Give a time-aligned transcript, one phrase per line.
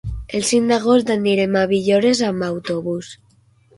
[0.37, 3.13] El cinc d'agost anirem a Villores amb autobús.